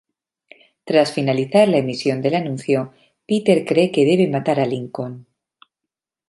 Tras 0.83 1.11
finalizar 1.13 1.67
la 1.67 1.77
emisión 1.77 2.23
del 2.23 2.33
anuncio, 2.33 2.91
Peter 3.27 3.63
cree 3.65 3.91
que 3.91 4.03
debe 4.03 4.27
matar 4.27 4.59
a 4.59 4.65
Lincoln. 4.65 5.27